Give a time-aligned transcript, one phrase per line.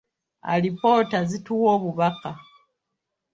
[0.53, 2.31] Alipoota zituwa obubaka.